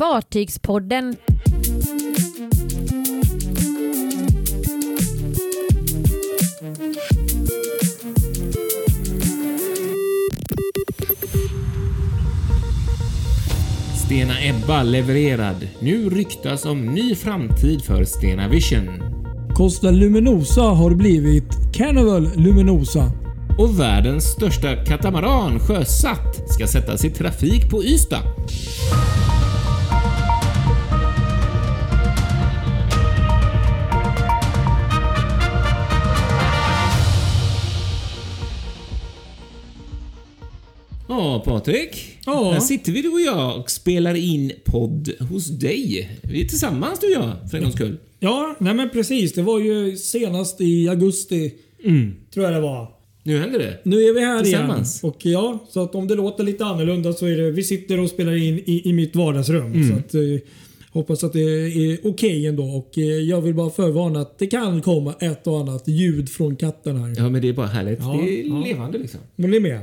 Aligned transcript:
Fartygspodden. 0.00 1.16
Stena 14.04 14.40
Ebba 14.42 14.82
levererad. 14.82 15.68
Nu 15.80 16.10
ryktas 16.10 16.64
om 16.64 16.86
ny 16.86 17.14
framtid 17.14 17.84
för 17.84 18.04
Stena 18.04 18.48
Vision. 18.48 18.88
Costa 19.54 19.90
Luminosa 19.90 20.62
har 20.62 20.94
blivit 20.94 21.74
Carnival 21.74 22.28
Luminosa. 22.36 23.12
Och 23.58 23.80
världens 23.80 24.24
största 24.24 24.84
katamaran 24.84 25.60
sjösatt 25.60 26.50
ska 26.50 26.66
sättas 26.66 27.04
i 27.04 27.10
trafik 27.10 27.70
på 27.70 27.84
Ystad. 27.84 28.22
Ja, 41.44 41.52
Patrik. 41.52 42.18
Ja. 42.26 42.50
Här 42.52 42.60
sitter 42.60 42.92
vi 42.92 43.02
du 43.02 43.08
och 43.08 43.20
jag 43.20 43.60
och 43.60 43.70
spelar 43.70 44.14
in 44.14 44.52
podd 44.64 45.10
hos 45.30 45.46
dig. 45.46 46.10
Vi 46.22 46.44
är 46.44 46.48
tillsammans 46.48 47.00
du 47.00 47.06
och 47.06 47.12
jag, 47.12 47.50
för 47.50 47.56
en 47.56 47.62
gångs 47.62 47.74
skull. 47.74 47.96
Ja, 48.18 48.56
nej 48.58 48.74
men 48.74 48.90
precis. 48.90 49.32
Det 49.32 49.42
var 49.42 49.58
ju 49.58 49.96
senast 49.96 50.60
i 50.60 50.88
augusti. 50.88 51.52
Tror 52.34 52.46
jag 52.46 52.54
det 52.54 52.60
var. 52.60 52.88
Nu 53.22 53.38
händer 53.38 53.58
det. 53.58 53.78
Nu 53.84 53.96
är 53.96 54.14
vi 54.14 54.20
här 54.20 54.42
Tillsammans. 54.42 55.02
igen. 55.02 55.12
Och 55.14 55.26
ja, 55.26 55.66
så 55.70 55.82
att 55.82 55.94
om 55.94 56.08
det 56.08 56.14
låter 56.14 56.44
lite 56.44 56.64
annorlunda 56.64 57.12
så 57.12 57.26
är 57.26 57.36
det... 57.36 57.50
Vi 57.50 57.62
sitter 57.62 58.00
och 58.00 58.10
spelar 58.10 58.36
in 58.36 58.58
i, 58.58 58.82
i 58.84 58.92
mitt 58.92 59.16
vardagsrum. 59.16 59.88
Så 59.88 59.94
att, 59.94 60.14
eh, 60.14 60.20
hoppas 60.92 61.24
att 61.24 61.32
det 61.32 61.40
är 61.40 61.98
okej 62.04 62.46
ändå. 62.46 62.64
Och 62.64 62.98
eh, 62.98 63.04
jag 63.04 63.40
vill 63.40 63.54
bara 63.54 63.70
förvarna 63.70 64.20
att 64.20 64.38
det 64.38 64.46
kan 64.46 64.82
komma 64.82 65.14
ett 65.20 65.46
och 65.46 65.60
annat 65.60 65.88
ljud 65.88 66.28
från 66.28 66.56
katten 66.56 66.96
här. 66.96 67.14
Ja, 67.16 67.28
men 67.28 67.42
det 67.42 67.48
är 67.48 67.52
bara 67.52 67.66
härligt. 67.66 67.98
Ja, 68.00 68.20
det 68.22 68.40
är 68.40 68.48
ja. 68.48 68.62
levande 68.66 68.98
liksom. 68.98 69.20
Men 69.36 69.50
ni 69.50 69.56
är 69.56 69.60
med? 69.60 69.80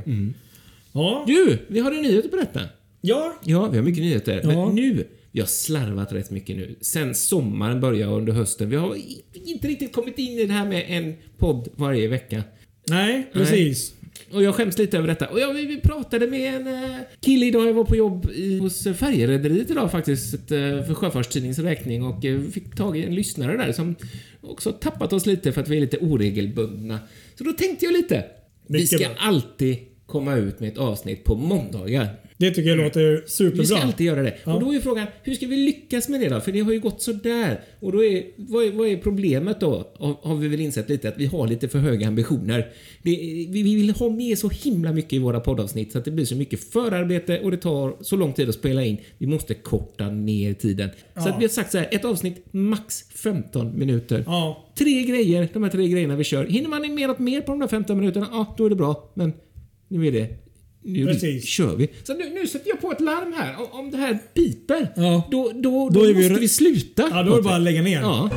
Ja. 0.92 1.24
Du, 1.26 1.58
vi 1.68 1.80
har 1.80 1.92
en 1.92 2.02
nyhet 2.02 2.24
att 2.24 2.30
berätta. 2.30 2.60
Ja. 3.00 3.38
Ja, 3.44 3.68
vi 3.68 3.76
har 3.76 3.84
mycket 3.84 4.02
nyheter. 4.02 4.40
Ja. 4.44 4.66
Men 4.66 4.74
nu, 4.74 5.04
vi 5.32 5.40
har 5.40 5.46
slarvat 5.46 6.12
rätt 6.12 6.30
mycket 6.30 6.56
nu. 6.56 6.74
Sen 6.80 7.14
sommaren 7.14 7.80
började 7.80 8.12
under 8.12 8.32
hösten. 8.32 8.70
Vi 8.70 8.76
har 8.76 8.96
inte 9.34 9.68
riktigt 9.68 9.92
kommit 9.92 10.18
in 10.18 10.38
i 10.38 10.44
det 10.46 10.52
här 10.52 10.66
med 10.68 10.84
en 10.88 11.14
podd 11.38 11.68
varje 11.76 12.08
vecka. 12.08 12.42
Nej, 12.88 13.30
precis. 13.32 13.92
Och 14.32 14.42
jag 14.42 14.54
skäms 14.54 14.78
lite 14.78 14.98
över 14.98 15.08
detta. 15.08 15.26
Och 15.28 15.40
jag, 15.40 15.54
vi, 15.54 15.80
pratade 15.80 16.26
med 16.26 16.54
en 16.54 16.66
eh, 16.84 16.96
kille 17.20 17.46
idag. 17.46 17.68
Jag 17.68 17.74
var 17.74 17.84
på 17.84 17.96
jobb 17.96 18.30
i, 18.34 18.58
hos 18.58 18.84
färjerederiet 18.84 19.70
idag 19.70 19.90
faktiskt. 19.90 20.34
eh, 20.34 20.58
För 20.58 20.94
Sjöfartstidningens 20.94 21.58
räkning. 21.58 22.02
Och 22.02 22.24
eh, 22.24 22.40
fick 22.40 22.74
tag 22.74 22.98
i 22.98 23.04
en 23.04 23.14
lyssnare 23.14 23.56
där 23.56 23.72
som 23.72 23.94
också 24.40 24.72
tappat 24.72 25.12
oss 25.12 25.26
lite 25.26 25.52
för 25.52 25.60
att 25.60 25.68
vi 25.68 25.76
är 25.76 25.80
lite 25.80 25.98
oregelbundna. 25.98 26.98
Så 27.34 27.44
då 27.44 27.52
tänkte 27.52 27.84
jag 27.84 27.92
lite. 27.92 28.24
Vi 28.66 28.86
ska 28.86 29.06
alltid 29.18 29.76
komma 30.08 30.36
ut 30.36 30.60
med 30.60 30.68
ett 30.72 30.78
avsnitt 30.78 31.24
på 31.24 31.34
måndagar. 31.34 32.08
Det 32.36 32.50
tycker 32.50 32.68
jag 32.68 32.78
låter 32.78 33.24
superbra. 33.26 33.60
Vi 33.60 33.66
ska 33.66 33.76
alltid 33.76 34.06
göra 34.06 34.22
det. 34.22 34.34
Ja. 34.44 34.54
Och 34.54 34.60
då 34.60 34.74
är 34.74 34.80
frågan, 34.80 35.06
hur 35.22 35.34
ska 35.34 35.46
vi 35.46 35.56
lyckas 35.56 36.08
med 36.08 36.20
det 36.20 36.28
då? 36.28 36.40
För 36.40 36.52
det 36.52 36.60
har 36.60 36.72
ju 36.72 36.80
gått 36.80 37.02
sådär. 37.02 37.60
Och 37.80 37.92
då 37.92 38.04
är, 38.04 38.22
vad 38.36 38.64
är, 38.64 38.72
vad 38.72 38.88
är 38.88 38.96
problemet 38.96 39.60
då? 39.60 39.92
Har, 40.22 40.36
vi 40.36 40.48
väl 40.48 40.60
insett 40.60 40.88
lite 40.88 41.08
att 41.08 41.18
vi 41.18 41.26
har 41.26 41.48
lite 41.48 41.68
för 41.68 41.78
höga 41.78 42.08
ambitioner. 42.08 42.58
Det, 43.02 43.10
vi, 43.10 43.62
vi 43.62 43.74
vill 43.74 43.90
ha 43.90 44.08
med 44.08 44.38
så 44.38 44.48
himla 44.48 44.92
mycket 44.92 45.12
i 45.12 45.18
våra 45.18 45.40
poddavsnitt 45.40 45.92
så 45.92 45.98
att 45.98 46.04
det 46.04 46.10
blir 46.10 46.24
så 46.24 46.36
mycket 46.36 46.72
förarbete 46.72 47.40
och 47.40 47.50
det 47.50 47.56
tar 47.56 47.96
så 48.00 48.16
lång 48.16 48.32
tid 48.32 48.48
att 48.48 48.54
spela 48.54 48.84
in. 48.84 48.96
Vi 49.18 49.26
måste 49.26 49.54
korta 49.54 50.10
ner 50.10 50.54
tiden. 50.54 50.88
Så 50.90 50.96
Ja. 51.14 51.28
att 51.28 51.38
vi 51.40 51.44
har 51.44 51.48
sagt 51.48 51.72
så 51.72 51.78
här, 51.78 51.88
ett 51.90 52.04
avsnitt 52.04 52.44
max 52.50 53.02
15 53.14 53.78
minuter. 53.78 54.24
Ja. 54.26 54.64
Tre 54.78 55.02
grejer, 55.02 55.48
de 55.52 55.62
här 55.62 55.70
tre 55.70 55.88
grejerna 55.88 56.16
vi 56.16 56.24
kör. 56.24 56.44
Hinner 56.46 56.68
man 56.68 56.94
med 56.94 57.08
något 57.08 57.18
mer 57.18 57.40
på 57.40 57.52
de 57.52 57.60
där 57.60 57.68
15 57.68 57.98
minuterna, 58.00 58.28
ja 58.32 58.54
då 58.58 58.66
är 58.66 58.70
det 58.70 58.76
bra. 58.76 59.10
Men 59.14 59.32
nu 59.88 60.06
är 60.06 60.12
det 60.12 60.28
nu 60.82 61.06
Precis. 61.06 61.44
kör 61.44 61.76
vi. 61.76 61.88
Så 62.02 62.14
nu, 62.14 62.30
nu 62.34 62.46
sätter 62.46 62.68
jag 62.68 62.80
på 62.80 62.92
ett 62.92 63.00
larm 63.00 63.32
här. 63.36 63.56
Om, 63.74 63.90
det 63.90 63.96
här 63.96 64.18
piper, 64.34 64.88
Ja. 64.96 65.28
då, 65.30 65.52
då, 65.54 65.60
då, 65.60 65.88
Då 65.90 66.04
är 66.04 66.08
vi 66.08 66.14
måste 66.14 66.34
re- 66.34 66.38
vi, 66.40 66.48
sluta. 66.48 67.08
Ja, 67.10 67.22
då 67.22 67.32
är 67.32 67.36
det 67.36 67.42
bara 67.42 67.56
att 67.56 67.62
lägga 67.62 67.82
ner. 67.82 68.00
Ja. 68.00 68.30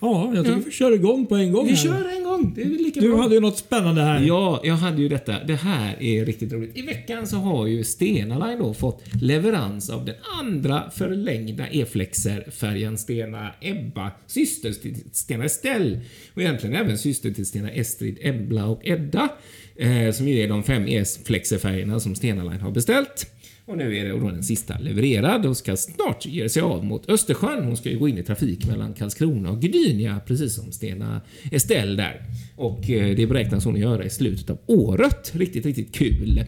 Ja, 0.00 0.32
jag 0.34 0.44
tycker 0.44 0.58
vi 0.64 0.70
kör 0.70 0.92
igång 0.92 1.26
på 1.26 1.36
en 1.36 1.52
gång 1.52 1.66
Vi 1.66 1.70
här. 1.72 1.76
kör 1.84 2.16
en. 2.16 2.23
Det 2.54 2.62
är 2.62 2.66
lika 2.66 3.00
Du 3.00 3.08
bra. 3.08 3.22
hade 3.22 3.34
ju 3.34 3.40
något 3.40 3.58
spännande 3.58 4.02
här. 4.02 4.20
Ja, 4.20 4.60
jag 4.64 4.74
hade 4.74 5.02
ju 5.02 5.08
detta. 5.08 5.44
Det 5.44 5.54
här 5.54 6.02
är 6.02 6.24
riktigt 6.24 6.52
roligt. 6.52 6.76
I 6.78 6.82
veckan 6.82 7.26
så 7.26 7.36
har 7.36 7.66
ju 7.66 7.84
Stena 7.84 8.46
Line 8.46 8.58
då 8.58 8.74
fått 8.74 9.02
leverans 9.22 9.90
av 9.90 10.04
den 10.04 10.14
andra 10.40 10.90
förlängda 10.90 11.66
E-flexer-färjan 11.70 12.98
Stena 12.98 13.50
Ebba, 13.60 14.10
syster 14.26 14.72
till 14.72 14.96
Stena 15.12 15.44
Estelle 15.44 16.00
och 16.34 16.42
egentligen 16.42 16.76
även 16.76 16.98
syster 16.98 17.30
till 17.30 17.46
Stena 17.46 17.70
Estrid, 17.70 18.18
Ebla 18.20 18.66
och 18.66 18.80
Edda, 18.84 19.28
eh, 19.76 20.10
som 20.12 20.28
ju 20.28 20.38
är 20.38 20.48
de 20.48 20.62
fem 20.62 20.88
E-flexer-färgerna 20.88 22.00
som 22.00 22.14
Stena 22.14 22.44
Line 22.44 22.60
har 22.60 22.70
beställt. 22.70 23.30
Och 23.66 23.78
nu 23.78 23.96
är 23.96 24.04
det 24.04 24.10
då 24.10 24.30
den 24.30 24.42
sista 24.42 24.78
levererad 24.78 25.46
och 25.46 25.56
ska 25.56 25.76
snart 25.76 26.26
ge 26.26 26.48
sig 26.48 26.62
av 26.62 26.84
mot 26.84 27.10
Östersjön. 27.10 27.64
Hon 27.64 27.76
ska 27.76 27.90
ju 27.90 27.98
gå 27.98 28.08
in 28.08 28.18
i 28.18 28.22
trafik 28.22 28.66
mellan 28.66 28.94
Karlskrona 28.94 29.50
och 29.50 29.60
Gdynia, 29.60 30.20
precis 30.26 30.54
som 30.54 30.72
Stena 30.72 31.20
Estelle 31.52 31.96
där. 31.96 32.26
Och 32.56 32.90
eh, 32.90 33.16
det 33.16 33.26
beräknas 33.26 33.64
hon 33.64 33.76
göra 33.76 34.04
i 34.04 34.10
slutet 34.10 34.50
av 34.50 34.58
året. 34.66 35.32
Riktigt, 35.34 35.66
riktigt 35.66 35.94
kul. 35.94 36.38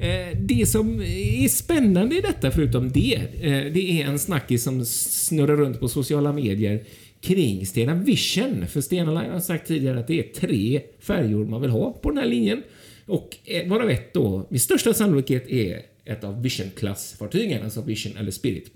Eh, 0.00 0.38
det 0.40 0.68
som 0.68 1.00
är 1.00 1.48
spännande 1.48 2.18
i 2.18 2.20
detta, 2.20 2.50
förutom 2.50 2.92
det, 2.92 3.14
eh, 3.40 3.72
det 3.72 4.02
är 4.02 4.06
en 4.06 4.18
snackis 4.18 4.62
som 4.62 4.84
snurrar 4.84 5.56
runt 5.56 5.80
på 5.80 5.88
sociala 5.88 6.32
medier 6.32 6.84
kring 7.20 7.66
Stena 7.66 7.94
Vision. 7.94 8.66
För 8.66 8.80
Stena 8.80 9.20
Line 9.20 9.32
har 9.32 9.40
sagt 9.40 9.68
tidigare 9.68 10.00
att 10.00 10.06
det 10.06 10.18
är 10.18 10.40
tre 10.40 10.80
färjor 11.00 11.46
man 11.46 11.60
vill 11.60 11.70
ha 11.70 11.92
på 11.92 12.10
den 12.10 12.18
här 12.18 12.26
linjen. 12.26 12.62
Och 13.06 13.36
varav 13.66 13.90
ett 13.90 14.14
då 14.14 14.46
med 14.50 14.60
största 14.60 14.94
sannolikhet 14.94 15.48
är 15.48 15.95
ett 16.06 16.24
av 16.24 16.42
Vision-klassfartygen, 16.42 17.64
alltså 17.64 17.82
Vision 17.82 18.16
eller 18.16 18.30
Spirit. 18.30 18.72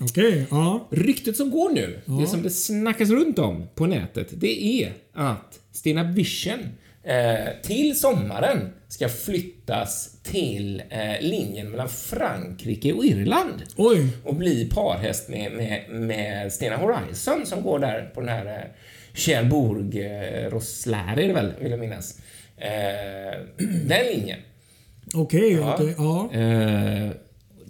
Okej, 0.00 0.46
ja. 0.50 0.88
Ryktet 0.90 1.36
som 1.36 1.50
går 1.50 1.70
nu, 1.70 2.00
det 2.20 2.26
som 2.26 2.42
det 2.42 2.50
snackas 2.50 3.10
runt 3.10 3.38
om 3.38 3.68
på 3.74 3.86
nätet, 3.86 4.28
det 4.30 4.82
är 4.82 4.92
att 5.12 5.60
Stena 5.72 6.02
Vision 6.02 6.68
eh, 7.02 7.62
till 7.62 7.98
sommaren 7.98 8.70
ska 8.88 9.08
flyttas 9.08 10.22
till 10.22 10.82
eh, 10.90 11.20
linjen 11.20 11.70
mellan 11.70 11.88
Frankrike 11.88 12.92
och 12.92 13.04
Irland 13.04 13.62
Oj. 13.76 14.08
och 14.24 14.34
bli 14.34 14.70
parhäst 14.74 15.28
med, 15.28 15.52
med, 15.52 15.90
med 15.90 16.52
Stena 16.52 16.76
Horizon 16.76 17.46
som 17.46 17.62
går 17.62 17.78
där 17.78 18.10
på 18.14 18.20
den 18.20 18.28
här 18.28 18.46
eh, 18.46 18.64
Cherbourg, 19.14 19.96
eh, 19.96 20.44
är 21.12 21.16
det 21.16 21.32
väl, 21.32 21.52
vill 21.60 21.70
jag 21.70 21.80
minnas. 21.80 22.20
Eh, 22.56 23.40
den 23.86 24.06
linjen. 24.06 24.38
Okej, 25.14 25.60
okej. 25.60 25.94
Ja. 25.98 26.30
Eh, 26.32 27.10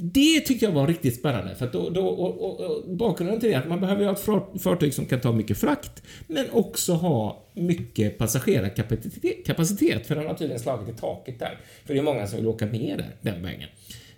det 0.00 0.41
tyckte 0.41 0.65
jag 0.65 0.72
var 0.72 0.87
riktigt 0.87 1.15
spännande. 1.19 1.54
För 1.54 1.66
då, 1.72 1.91
då, 1.91 2.06
och, 2.06 2.41
och, 2.41 2.60
och 2.60 2.97
bakgrunden 2.97 3.41
till 3.41 3.49
det 3.49 3.54
är 3.54 3.59
att 3.59 3.69
man 3.69 3.81
behöver 3.81 4.04
ha 4.04 4.12
ett 4.12 4.21
far- 4.21 4.59
fartyg 4.59 4.94
som 4.94 5.06
kan 5.06 5.21
ta 5.21 5.32
mycket 5.32 5.59
frakt, 5.59 6.03
men 6.27 6.47
också 6.53 6.93
ha 6.93 7.44
mycket 7.54 8.19
passagerarkapacitet. 8.19 9.47
Kapacitet, 9.47 10.06
för 10.06 10.15
den 10.15 10.27
har 10.27 10.34
tydligen 10.34 10.60
slagit 10.60 10.88
i 10.88 11.00
taket 11.00 11.38
där. 11.38 11.59
För 11.84 11.94
det 11.94 12.00
är 12.00 12.04
många 12.04 12.27
som 12.27 12.38
vill 12.38 12.47
åka 12.47 12.66
med 12.66 12.98
där, 12.98 13.32
den 13.32 13.43
vägen. 13.43 13.69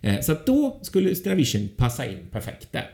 Eh, 0.00 0.20
så 0.20 0.32
att 0.32 0.46
då 0.46 0.78
skulle 0.82 1.14
Stena 1.14 1.34
Vision 1.34 1.68
passa 1.76 2.06
in 2.06 2.18
perfekt 2.30 2.72
där. 2.72 2.90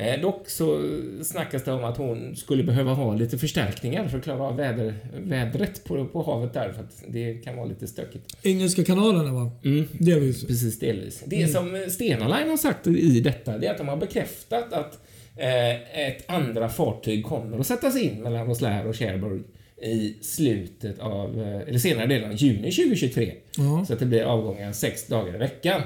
Eh, 0.00 0.20
dock 0.20 0.48
så 0.48 0.98
snackas 1.22 1.64
det 1.64 1.72
om 1.72 1.84
att 1.84 1.96
hon 1.96 2.36
skulle 2.36 2.62
behöva 2.62 2.92
ha 2.92 3.14
lite 3.14 3.38
förstärkningar 3.38 4.08
för 4.08 4.18
att 4.18 4.24
klara 4.24 4.42
av 4.42 4.56
väder, 4.56 4.94
vädret 5.18 5.84
på, 5.84 6.06
på 6.06 6.22
havet 6.22 6.52
där, 6.52 6.72
för 6.72 6.82
att 6.82 7.04
det 7.08 7.34
kan 7.34 7.56
vara 7.56 7.66
lite 7.66 7.86
stökigt. 7.86 8.36
Engelska 8.42 8.84
kanalerna 8.84 9.32
va? 9.32 9.50
Mm. 9.64 9.88
Delvis. 9.92 10.46
Precis, 10.46 10.78
delvis. 10.78 11.22
Det 11.26 11.48
som 11.48 11.86
Stena 11.88 12.38
Line 12.38 12.50
har 12.50 12.56
sagt 12.56 12.86
i 12.86 13.20
detta, 13.20 13.58
det 13.58 13.66
är 13.66 13.70
att 13.70 13.78
de 13.78 13.88
har 13.88 13.96
bekräftat 13.96 14.72
att 14.72 14.98
eh, 15.36 16.06
ett 16.08 16.30
andra 16.30 16.68
fartyg 16.68 17.24
kommer 17.24 17.58
att 17.58 17.66
sättas 17.66 17.96
in 17.96 18.22
mellan 18.22 18.46
Roslaire 18.46 18.88
och 18.88 18.96
Cherbourg 18.96 19.42
i 19.82 20.14
slutet 20.20 20.98
av, 20.98 21.40
eh, 21.40 21.68
eller 21.68 21.78
senare 21.78 22.06
delen 22.06 22.30
av 22.30 22.36
juni 22.36 22.72
2023. 22.72 23.32
Ja. 23.56 23.84
Så 23.86 23.92
att 23.92 23.98
det 23.98 24.06
blir 24.06 24.22
avgångar 24.22 24.72
sex 24.72 25.06
dagar 25.06 25.34
i 25.34 25.38
veckan. 25.38 25.82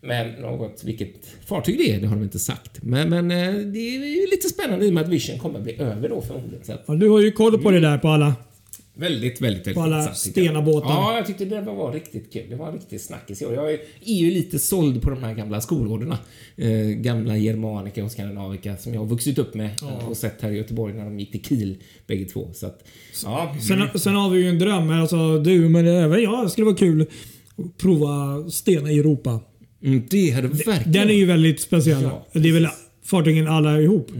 Men 0.00 0.32
något, 0.32 0.84
vilket 0.84 1.26
fartyg 1.46 1.78
det 1.78 1.92
är, 1.92 2.00
det 2.00 2.06
har 2.06 2.16
de 2.16 2.22
inte 2.22 2.38
sagt. 2.38 2.82
Men, 2.82 3.08
men 3.08 3.30
eh, 3.30 3.54
det 3.54 3.78
är 3.78 4.30
lite 4.30 4.48
spännande 4.48 4.86
i 4.86 4.88
och 4.88 4.94
med 4.94 5.04
att 5.04 5.08
Vision 5.08 5.38
kommer 5.38 5.58
att 5.58 5.64
bli 5.64 5.80
över 5.80 6.08
då 6.08 6.20
förmodligen. 6.20 6.64
Så 6.64 6.72
att, 6.72 6.84
Ja, 6.86 6.94
du 6.94 7.08
har 7.08 7.20
ju 7.20 7.32
koll 7.32 7.62
på 7.62 7.70
det 7.70 7.80
där 7.80 7.98
på 7.98 8.08
alla. 8.08 8.34
Väldigt, 8.94 9.40
väldigt, 9.40 9.66
väldigt 9.66 9.74
På 9.74 9.80
alla. 9.82 10.14
Stena-båtar. 10.14 10.90
Ja, 10.90 11.16
jag 11.16 11.26
tyckte 11.26 11.44
det 11.44 11.60
var 11.60 11.92
riktigt 11.92 12.32
kul. 12.32 12.42
Det 12.50 12.56
var 12.56 12.68
en 12.68 12.74
riktig 12.74 13.00
snackis. 13.00 13.42
Jag 13.42 13.72
är 13.72 13.78
ju 14.04 14.30
lite 14.30 14.58
såld 14.58 15.02
på 15.02 15.10
de 15.10 15.22
här 15.22 15.34
gamla 15.34 15.60
skolorderna. 15.60 16.18
Eh, 16.56 16.70
gamla 16.78 17.36
Germanica 17.36 18.04
och 18.04 18.10
Skandinavika 18.10 18.76
som 18.76 18.94
jag 18.94 19.00
har 19.00 19.06
vuxit 19.06 19.38
upp 19.38 19.54
med 19.54 19.70
och 20.08 20.16
sett 20.16 20.42
här 20.42 20.50
i 20.50 20.56
Göteborg 20.56 20.94
när 20.94 21.04
de 21.04 21.20
gick 21.20 21.32
till 21.32 21.44
Kiel 21.44 21.76
bägge 22.06 22.24
två. 22.24 22.50
Så 22.54 22.66
att, 22.66 22.84
ja. 23.24 23.56
Sen, 23.68 24.00
sen 24.00 24.14
har 24.14 24.30
vi 24.30 24.40
ju 24.40 24.48
en 24.48 24.58
dröm 24.58 24.90
alltså 24.90 25.38
du 25.38 25.68
men 25.68 25.86
även 25.86 26.22
jag. 26.22 26.44
Det 26.44 26.50
skulle 26.50 26.64
vara 26.64 26.76
kul 26.76 27.06
prova 27.76 28.44
Stena 28.50 28.90
i 28.90 28.98
Europa. 28.98 29.40
Mm, 29.84 30.02
det 30.10 30.30
hade 30.30 30.48
verkligen... 30.48 30.92
Den 30.92 31.08
är 31.10 31.14
ju 31.14 31.26
väldigt 31.26 31.60
speciell. 31.60 32.02
Ja, 32.02 32.26
det 32.32 32.48
är 32.48 32.52
väl 32.52 32.68
fartygen 33.04 33.48
alla 33.48 33.80
ihop. 33.80 34.10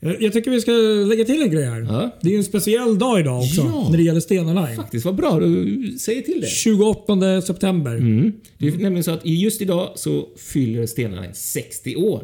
Jag- 0.00 0.22
Jag 0.22 0.32
tycker 0.32 0.50
vi 0.50 0.60
ska 0.60 0.72
lägga 1.08 1.24
till 1.24 1.42
en 1.42 1.50
grej 1.50 1.64
här. 1.64 1.80
Ja. 1.80 2.10
Det 2.20 2.28
är 2.28 2.32
ju 2.32 2.38
en 2.38 2.44
speciell 2.44 2.98
dag 2.98 3.20
idag 3.20 3.38
också 3.38 3.60
Ja. 3.60 3.88
när 3.90 3.96
det 3.96 4.02
gäller 4.02 4.20
Stena 4.20 4.66
Line. 4.66 4.76
Faktiskt, 4.76 5.04
vad 5.04 5.14
bra 5.14 5.40
du 5.40 5.94
säger 6.00 6.22
till 6.22 6.40
det. 6.40 6.46
28 6.46 7.42
september. 7.42 7.96
Mm. 7.96 8.32
Det 8.58 8.68
är 8.68 8.72
nämligen 8.72 9.04
så 9.04 9.10
att 9.10 9.20
just 9.26 9.62
idag 9.62 9.88
så 9.94 10.28
fyller 10.52 10.86
Stena 10.86 11.20
Line 11.20 11.34
60 11.34 11.96
år. 11.96 12.22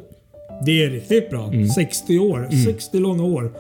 Det 0.66 0.84
är 0.84 0.90
riktigt 0.90 1.30
bra. 1.30 1.46
Mm. 1.52 1.68
60 1.68 2.18
år. 2.18 2.48
60 2.64 2.98
långa 2.98 3.24
år. 3.24 3.52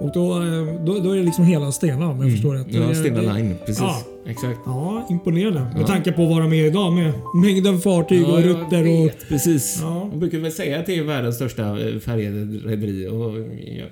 Och 0.00 0.10
då, 0.14 0.32
eh, 0.42 0.84
då, 0.86 0.98
då 0.98 1.10
är 1.10 1.16
det 1.16 1.22
liksom 1.22 1.44
hela 1.44 1.72
Stena 1.72 2.08
om 2.08 2.22
jag 2.22 2.30
förstår 2.32 2.54
rätt. 2.54 2.74
Mm. 2.74 2.88
Ja, 2.88 2.94
Stena 2.94 3.20
Line. 3.34 3.54
Precis. 3.66 3.80
Ja. 3.82 4.02
Exakt. 4.26 4.58
Ja, 4.66 5.06
imponerande. 5.10 5.66
Med 5.76 5.86
tanke 5.86 6.12
på 6.12 6.26
vad 6.26 6.42
de 6.42 6.52
är 6.52 6.64
idag 6.66 6.92
med 6.92 7.12
mängden 7.34 7.80
fartyg 7.80 8.24
och 8.24 8.30
Ja, 8.30 8.40
jag 8.40 8.48
rutter 8.48 8.80
och... 8.80 8.86
vet, 9.06 9.28
Precis. 9.28 9.78
Ja. 9.82 10.04
Man 10.04 10.20
brukar 10.20 10.38
väl 10.38 10.52
säga 10.52 10.80
att 10.80 10.86
det 10.86 10.96
är 10.98 11.02
världens 11.02 11.36
största 11.36 11.62
eh, 11.88 11.98
färjerederi. 11.98 13.08
Och 13.08 13.32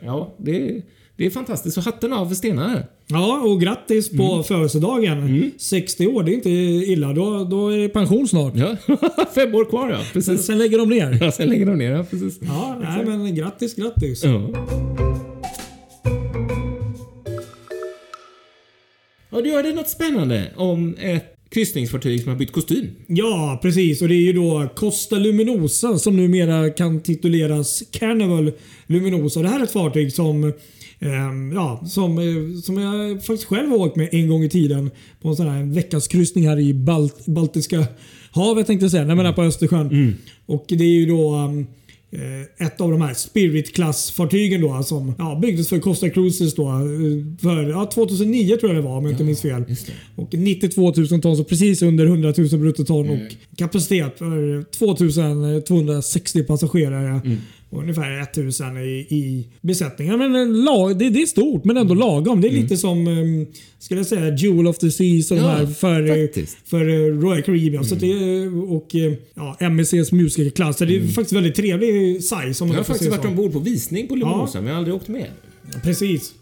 ja, 0.04 0.34
det, 0.38 0.82
det 1.16 1.26
är 1.26 1.30
fantastiskt. 1.30 1.74
Så 1.74 1.80
hatten 1.80 2.12
av 2.12 2.26
för 2.26 2.34
Stena. 2.34 2.82
Ja, 3.06 3.40
och 3.44 3.60
grattis 3.60 4.10
på 4.16 4.22
Mm. 4.32 4.44
födelsedagen. 4.44 5.50
60 5.58 6.06
år, 6.06 6.22
det 6.22 6.30
är 6.32 6.34
inte 6.34 6.50
illa. 6.92 7.12
Då, 7.12 7.44
då 7.44 7.68
är 7.68 7.78
det 7.78 7.88
pension 7.88 8.28
snart. 8.28 8.52
Ja, 8.56 8.76
fem 9.34 9.54
år 9.54 9.64
kvar 9.64 9.90
ja. 9.90 9.96
Sen, 9.96 10.06
Precis. 10.12 10.46
sen 10.46 10.58
lägger 10.58 10.78
de 10.78 10.88
ner. 10.88 11.18
Ja, 11.24 11.32
sen 11.32 11.48
lägger 11.48 11.66
de 11.66 11.76
ner 11.78 11.90
ja, 11.90 12.04
precis. 12.10 12.38
Ja, 12.42 12.76
nej, 12.82 13.04
men 13.06 13.34
grattis, 13.34 13.74
grattis. 13.74 14.24
Ja. 14.24 14.40
Ja, 19.32 19.40
du 19.40 19.50
hörde 19.50 19.72
något 19.72 19.88
spännande 19.88 20.50
om 20.56 20.96
ett 21.00 21.36
kryssningsfartyg 21.48 22.20
som 22.20 22.32
har 22.32 22.38
bytt 22.38 22.52
kostym. 22.52 22.88
Ja, 23.06 23.58
precis. 23.62 24.02
Och 24.02 24.08
det 24.08 24.14
är 24.14 24.22
ju 24.22 24.32
då 24.32 24.68
Costa 24.74 25.16
Luminosa 25.16 25.98
som 25.98 26.16
numera 26.16 26.70
kan 26.70 27.00
tituleras 27.00 27.82
Carnival 27.90 28.52
Luminosa. 28.86 29.42
Det 29.42 29.48
här 29.48 29.60
är 29.60 29.64
ett 29.64 29.72
fartyg 29.72 30.12
som 30.12 30.52
ehm, 30.98 31.52
Ja, 31.54 31.84
som, 31.86 32.18
eh, 32.18 32.60
som 32.62 32.78
jag 32.78 33.24
faktiskt 33.24 33.48
själv 33.48 33.70
har 33.70 33.76
åkt 33.76 33.96
med 33.96 34.08
en 34.12 34.28
gång 34.28 34.44
i 34.44 34.50
tiden 34.50 34.90
på 35.20 35.28
en 35.28 35.36
sån 35.36 35.48
här 35.48 35.62
veckas 35.62 36.08
kryssning 36.08 36.48
här 36.48 36.58
i 36.58 36.74
Balt 36.74 37.26
Baltiska 37.26 37.86
havet 38.30 38.66
tänkte 38.66 38.84
jag 38.84 38.90
säga. 38.90 39.04
Nej 39.04 39.16
men 39.16 39.26
här 39.26 39.32
på 39.32 39.42
Östersjön. 39.42 40.16
Och 40.46 40.64
det 40.68 40.84
är 40.84 40.94
ju 40.94 41.06
då 41.06 41.34
um, 41.36 41.58
eh, 41.58 41.64
ett 42.58 42.80
av 42.80 42.90
de 42.90 43.00
här 43.00 43.14
Spirit-klassfartygen 43.14 44.60
då 44.60 44.82
som 44.82 45.14
ja, 45.18 45.38
byggdes 45.42 45.68
för 45.68 45.78
Costa 45.78 46.10
Cruises 46.10 46.54
då. 46.54 46.68
eh, 46.68 46.76
För 47.40 47.70
ja, 47.70 47.90
2009 47.94 48.56
tror 48.56 48.72
jag 48.74 48.82
det 48.82 48.88
var 48.88 48.96
om 48.96 49.04
jag 49.04 49.12
inte 49.12 49.24
minns 49.24 49.40
fel. 49.42 49.64
Och 50.16 50.34
92 50.34 50.92
000 50.96 51.20
ton, 51.20 51.36
så 51.36 51.44
precis 51.44 51.82
under 51.82 52.06
100 52.06 52.34
000 52.38 52.48
bruttoton 52.48 53.10
och 53.10 53.18
kapacitet 53.56 54.18
för 54.18 54.62
2260 54.70 56.42
passagerare. 56.42 57.14
Och 57.14 57.26
ungefär 57.80 58.20
1000 58.22 58.76
i, 58.76 58.80
i 59.10 59.46
besättningen. 59.60 60.18
Men 60.18 60.34
en 60.34 60.64
lag, 60.64 60.98
det, 60.98 61.10
det 61.10 61.22
är 61.22 61.26
stort 61.26 61.64
men 61.64 61.76
ändå 61.76 61.94
lagom. 61.94 62.40
Det 62.40 62.48
är 62.48 62.52
lite 62.52 62.76
som, 62.76 63.06
um, 63.06 63.46
skulle 63.78 64.00
jag 64.00 64.06
säga, 64.06 64.36
Jewel 64.36 64.66
of 64.66 64.78
the 64.78 64.90
Seas 64.90 65.30
Ja, 65.30 65.36
här 65.36 65.66
för, 65.66 66.08
eh, 66.10 66.26
faktiskt. 66.26 66.56
för 66.64 66.88
eh, 66.88 67.20
Royal 67.20 67.42
Caribbean. 67.42 67.84
Så 67.84 67.94
det, 67.94 68.46
och 68.48 68.94
eh, 68.94 69.12
ja, 69.34 69.56
MSCs 69.60 70.12
musikerklass. 70.12 70.78
Så 70.78 70.84
Det 70.84 70.96
är 70.96 71.06
faktiskt 71.06 71.32
väldigt 71.32 71.54
trevlig 71.54 72.22
size. 72.22 72.64
Om 72.64 72.70
Jag 72.70 72.76
har 72.76 72.84
faktiskt 72.84 73.10
varit 73.10 73.22
så. 73.22 73.28
ombord 73.28 73.52
på 73.52 73.58
visning 73.58 74.08
på 74.08 74.14
Luminosa, 74.16 74.58
men 74.58 74.66
jag 74.66 74.74
har 74.74 74.78
aldrig 74.78 74.94
åkt 74.96 75.08
med. 75.08 75.26
Precis. 75.82 76.32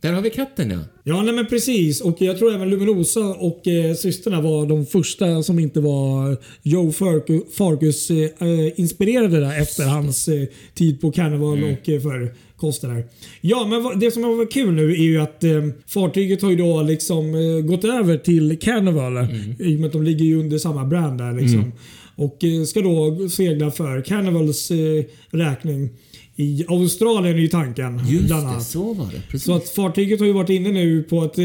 Där 0.00 0.12
har 0.12 0.22
vi 0.22 0.30
katten 0.30 0.70
ja. 0.70 0.78
Ja, 1.04 1.22
nej 1.22 1.34
men 1.34 1.46
precis. 1.46 2.00
Och 2.00 2.16
jag 2.18 2.38
tror 2.38 2.54
även 2.54 2.70
Luminosa 2.70 3.20
och 3.20 3.66
eh, 3.68 3.94
systrarna 3.94 4.40
var 4.40 4.66
de 4.66 4.86
första 4.86 5.42
som 5.42 5.58
inte 5.58 5.80
var 5.80 6.36
Joe 6.62 6.90
Farku- 6.90 7.50
Farkus 7.52 8.10
eh, 8.10 8.16
eh, 8.48 8.80
inspirerade 8.80 9.40
där 9.40 9.60
efter 9.62 9.84
hans 9.84 10.28
eh, 10.28 10.46
tid 10.74 11.00
på 11.00 11.12
Carnival 11.12 11.64
och 11.64 11.88
eh, 11.88 12.00
för 12.00 12.34
Costa 12.56 12.88
där. 12.88 13.04
Ja, 13.40 13.66
men 13.66 14.00
det 14.00 14.10
som 14.10 14.24
har 14.24 14.34
varit 14.36 14.52
kul 14.52 14.72
nu 14.74 14.90
är 14.92 14.96
ju 15.02 15.20
att 15.20 15.44
eh, 15.44 15.50
fartyget 15.86 16.42
har 16.42 16.50
ju 16.50 16.56
då 16.56 16.82
liksom 16.82 17.34
eh, 17.34 17.64
gått 17.66 17.84
över 17.84 18.16
till 18.18 18.58
Carnival 18.60 19.18
i 19.58 19.76
och 19.76 19.80
med 19.80 19.86
att 19.86 19.92
de 19.92 20.02
ligger 20.02 20.24
ju 20.24 20.40
under 20.40 20.58
samma 20.58 20.84
brand 20.84 21.18
där 21.18 21.32
liksom. 21.32 21.72
Och 22.16 22.44
eh, 22.44 22.64
ska 22.64 22.80
då 22.80 23.28
segla 23.28 23.70
för 23.70 24.02
Carnivals 24.02 24.70
eh, 24.70 25.04
räkning. 25.30 25.88
I 26.36 26.64
Australien 26.68 27.36
är 27.36 27.40
ju 27.40 27.48
tanken. 27.48 28.00
Just 28.08 28.26
bland 28.26 28.58
det, 28.58 28.60
så 28.64 28.92
var 28.94 29.04
det. 29.06 29.22
Precis. 29.30 29.46
Så 29.46 29.54
att 29.54 29.68
fartyget 29.68 30.18
har 30.20 30.26
ju 30.26 30.32
varit 30.32 30.50
inne 30.50 30.68
nu 30.72 31.02
på 31.02 31.24
ett 31.24 31.38
eh, 31.38 31.44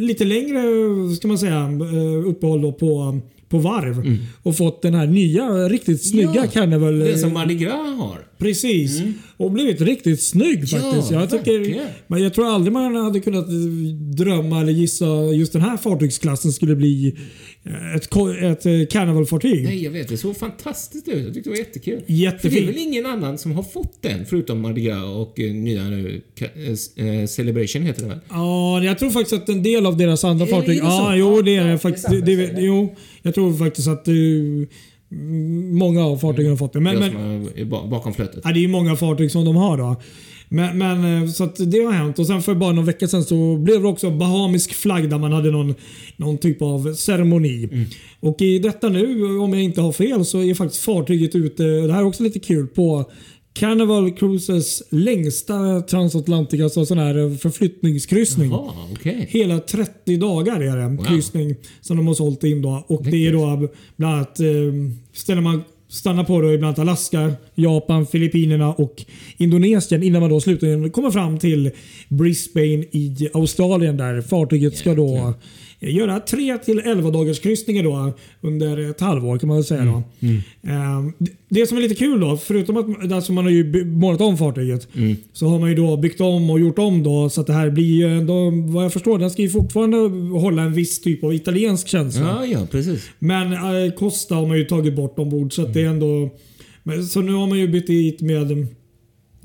lite 0.00 0.24
längre 0.24 0.62
ska 1.16 1.28
man 1.28 1.38
säga, 1.38 1.60
eh, 1.92 2.28
uppehåll 2.28 2.72
på, 2.72 3.20
på 3.48 3.58
varv. 3.58 4.18
Och 4.42 4.56
fått 4.56 4.82
den 4.82 4.94
här 4.94 5.06
nya 5.06 5.48
riktigt 5.68 6.04
snygga 6.08 6.30
Mm. 6.30 6.42
Ja, 6.44 6.46
Carnival. 6.50 6.98
det 6.98 7.10
eh, 7.12 7.16
som 7.16 7.32
Mardi 7.32 7.54
Gras 7.54 7.98
har. 7.98 8.18
Precis. 8.38 9.02
Och 9.36 9.50
blivit 9.50 9.80
riktigt 9.80 10.22
snygg 10.22 10.64
Ja, 10.66 10.78
faktiskt. 10.78 11.10
jag, 11.10 11.30
tycker, 11.30 11.80
men 12.06 12.22
jag 12.22 12.34
tror 12.34 12.46
aldrig 12.46 12.72
man 12.72 12.94
hade 12.96 13.20
kunnat 13.20 13.46
drömma 14.16 14.60
eller 14.60 14.72
gissa 14.72 15.06
just 15.34 15.52
den 15.52 15.62
här 15.62 15.76
fartygsklassen 15.76 16.52
skulle 16.52 16.76
bli 16.76 17.16
ett, 17.96 18.04
ett 18.42 18.66
eh, 18.66 18.86
Carnival-fartyg. 18.90 19.64
Nej, 19.64 19.84
jag 19.84 19.90
vet. 19.90 20.08
Det 20.08 20.16
såg 20.16 20.36
fantastiskt 20.36 21.08
ut. 21.08 21.24
Jag 21.24 21.34
tyckte 21.34 21.50
det 21.50 21.54
var 21.54 21.58
jättekul. 21.58 21.98
För 22.00 22.06
det 22.06 22.12
är 22.12 22.16
Jättefint. 22.16 22.68
väl 22.68 22.76
ingen 22.78 23.06
annan 23.06 23.38
som 23.38 23.52
har 23.52 23.62
fått 23.62 24.02
den 24.02 24.26
förutom 24.26 24.60
Mardi 24.60 24.80
Gras 24.82 25.04
och 25.04 25.40
eh, 25.40 25.54
nya 25.54 25.84
nu 25.84 26.22
eh, 26.40 27.06
eh, 27.06 27.26
Celebration 27.26 27.82
heter 27.82 28.02
det 28.02 28.08
väl? 28.08 28.18
Ja, 28.30 28.82
jag 28.84 28.98
tror 28.98 29.10
faktiskt 29.10 29.32
att 29.42 29.48
en 29.48 29.62
del 29.62 29.86
av 29.86 29.96
deras 29.96 30.24
andra 30.24 30.46
Är- 30.46 30.50
fartyg... 30.50 30.70
är 30.78 30.82
det 30.82 30.90
så? 30.90 30.96
Ja, 30.96 31.16
jo 31.16 31.42
det 31.42 31.56
är 31.56 31.68
Ja, 31.70 31.78
faktiskt. 31.78 32.08
det 32.10 32.20
Det, 32.20 32.54
jo, 32.60 32.94
jag 33.22 33.34
tror 33.34 33.52
faktiskt 33.52 33.88
att 33.88 34.08
eh, 34.08 34.14
mm, 34.14 35.78
många 35.78 36.04
av 36.04 36.16
fartygen 36.18 36.50
har 36.50 36.56
fått 36.56 36.72
det. 36.72 36.80
Men, 36.80 37.00
Det 37.00 37.10
men, 37.64 37.90
bakom 37.90 38.14
flötet. 38.14 38.40
ja, 38.44 38.52
det 38.52 38.58
är 38.58 38.62
ju 38.62 38.68
många 38.68 38.96
fartyg 38.96 39.30
som 39.30 39.44
de 39.44 39.56
har 39.56 39.76
då. 39.78 39.96
Men, 40.54 40.78
men 40.78 41.22
eh, 41.22 41.30
så 41.30 41.44
att 41.44 41.56
det 41.70 41.78
har 41.78 41.92
hänt 41.92 42.18
och 42.18 42.26
sen 42.26 42.42
för 42.42 42.54
bara 42.54 42.72
någon 42.72 42.84
vecka 42.84 43.08
sedan 43.08 43.24
så 43.24 43.56
blev 43.56 43.82
det 43.82 43.88
också 43.88 44.10
bahamisk 44.10 44.74
flagg 44.74 45.10
där 45.10 45.18
man 45.18 45.32
hade 45.32 45.50
någon, 45.50 45.74
någon 46.16 46.38
typ 46.38 46.62
av 46.62 46.94
ceremoni. 46.94 47.64
Mm. 47.72 47.84
Och 48.20 48.42
i 48.42 48.58
detta 48.58 48.88
nu, 48.88 49.24
om 49.38 49.52
jag 49.52 49.62
inte 49.62 49.80
har 49.80 49.92
fel, 49.92 50.24
så 50.24 50.42
är 50.42 50.54
faktiskt 50.54 50.84
fartyget 50.84 51.34
ute, 51.34 51.62
det 51.62 51.92
här 51.92 52.00
är 52.00 52.06
också 52.06 52.22
lite 52.22 52.38
kul, 52.38 52.66
på 52.66 53.10
Carnival 53.52 54.12
Cruises 54.12 54.82
längsta 54.90 55.80
transatlantika, 55.80 56.64
alltså 56.64 56.86
sån 56.86 56.98
här 56.98 57.36
förflyttningskryssning. 57.38 58.50
Jaha, 58.50 58.72
okej. 58.92 59.26
Hela 59.30 59.60
30 59.60 60.16
dagar 60.16 60.60
är 60.60 60.76
det 60.76 60.82
en 60.82 60.96
Wow. 60.96 61.04
kryssning 61.04 61.54
som 61.80 61.96
de 61.96 62.06
har 62.06 62.14
sålt 62.14 62.44
in 62.44 62.62
då. 62.62 62.84
Och 62.86 63.04
det 63.04 63.26
är 63.26 63.32
då 63.32 63.68
bland 63.96 64.14
annat 64.14 64.40
eh, 64.40 64.46
ställer 65.12 65.40
man 65.42 65.62
stannar 65.94 66.24
på 66.24 66.40
då 66.40 66.52
i 66.52 66.58
bland 66.58 66.78
annat 66.78 66.78
Alaska, 66.78 67.32
Japan, 67.54 68.06
Filippinerna 68.06 68.72
och 68.72 69.04
Indonesien 69.36 70.02
innan 70.02 70.20
man 70.20 70.30
då 70.30 70.40
slutligen 70.40 70.90
kommer 70.90 71.10
fram 71.10 71.38
till 71.38 71.70
Brisbane 72.08 72.84
i 72.90 73.28
Australien 73.34 73.96
där 73.96 74.20
fartyget 74.20 74.76
ska 74.76 74.94
då 74.94 75.34
göra 75.80 76.20
3 76.20 76.58
till 76.58 76.78
11 76.78 77.10
dagars 77.10 77.40
kryssningar 77.40 77.82
då 77.82 78.12
under 78.40 78.90
ett 78.90 79.00
halvår 79.00 79.38
kan 79.38 79.48
man 79.48 79.56
väl 79.56 79.64
säga. 79.64 79.84
Då. 79.84 80.02
Eh, 80.62 81.04
det- 81.18 81.30
Det 81.48 81.66
som 81.66 81.76
är 81.78 81.82
lite 81.82 81.94
kul 81.94 82.20
då, 82.20 82.36
förutom 82.36 82.76
att 82.76 83.12
alltså 83.12 83.32
man 83.32 83.44
har 83.44 83.50
ju 83.50 83.84
målat 83.84 84.20
om 84.20 84.38
fartyget, 84.38 84.88
så 85.32 85.46
har 85.46 85.58
man 85.58 85.68
ju 85.68 85.74
då 85.74 85.96
byggt 85.96 86.20
om 86.20 86.50
och 86.50 86.60
gjort 86.60 86.78
om 86.78 87.02
då 87.02 87.30
så 87.30 87.40
att 87.40 87.46
det 87.46 87.52
här 87.52 87.70
blir 87.70 87.84
ju 87.84 88.18
ändå, 88.18 88.50
vad 88.72 88.84
jag 88.84 88.92
förstår, 88.92 89.18
den 89.18 89.30
ska 89.30 89.42
ju 89.42 89.48
fortfarande 89.48 89.96
hålla 90.38 90.62
en 90.62 90.72
viss 90.72 91.00
typ 91.00 91.24
av 91.24 91.34
italiensk 91.34 91.88
känsla. 91.88 92.22
Ja, 92.40 92.46
ja, 92.46 92.66
presus. 92.70 93.02
Men 93.18 93.52
eh, 93.52 93.92
Costa 93.96 94.34
har 94.34 94.46
man 94.46 94.58
ju 94.58 94.64
tagit 94.64 94.96
bort 94.96 95.18
ombord 95.18 95.52
så 95.52 95.62
att 95.62 95.74
det 95.74 95.80
är 95.82 95.86
ändå... 95.88 96.30
Men, 96.82 97.04
så 97.06 97.20
nu 97.22 97.32
har 97.32 97.46
man 97.46 97.58
ju 97.58 97.68
bytt 97.68 97.88
hit 97.90 98.20
med... 98.20 98.66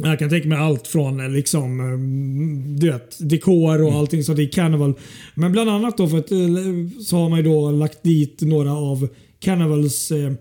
Jag 0.03 0.19
kan 0.19 0.29
tänka 0.29 0.47
mig 0.47 0.57
allt 0.57 0.87
från 0.87 1.19
eh, 1.19 1.29
liksom, 1.29 1.79
eh, 1.79 2.79
du 2.79 2.91
vet, 2.91 3.29
dekor 3.29 3.81
och 3.83 3.93
allting 3.93 4.23
så 4.23 4.33
det 4.33 4.43
är 4.43 4.47
Carnival. 4.51 4.93
Men 5.35 5.51
bland 5.51 5.69
annat 5.69 5.97
då 5.97 6.07
för 6.07 6.17
att, 6.17 6.31
eh, 6.31 6.37
så 7.05 7.17
har 7.17 7.29
man 7.29 7.39
ju 7.39 7.43
då 7.45 7.71
lagt 7.71 8.03
dit 8.03 8.41
några 8.41 8.73
av 8.73 9.07
Carnivals 9.39 10.11
eh, 10.11 10.31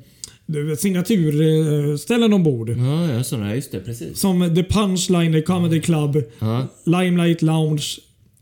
signaturställen 0.78 2.32
ombord. 2.32 2.70
Ja, 2.70 3.12
ja, 3.12 3.24
sådana. 3.24 3.54
Just 3.54 3.72
det, 3.72 3.80
precis. 3.80 4.18
Som 4.18 4.54
The 4.54 4.62
Punchline 4.64 5.42
Comedy 5.42 5.80
Club, 5.80 6.22
Ja. 6.38 6.66
Limelight 6.84 7.42
Lounge, 7.42 7.84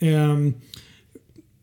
ehm, 0.01 0.55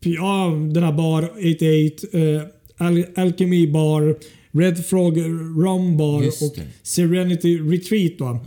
ja, 0.00 0.52
den 0.72 0.82
här 0.82 0.92
bar 0.92 1.30
88, 1.38 2.18
eh, 2.18 2.42
Al 2.86 3.04
Alchemy 3.16 3.66
Bar, 3.72 4.16
Red 4.52 4.86
Frog 4.86 5.18
Rum 5.64 5.96
Bar 5.96 6.22
och. 6.26 6.58
Serenity 6.82 7.58
Retreat. 7.58 8.12
Då. 8.18 8.40